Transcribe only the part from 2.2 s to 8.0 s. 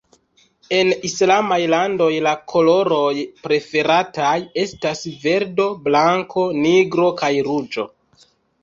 la koloroj preferataj estas verdo, blanko, nigro kaj ruĝo.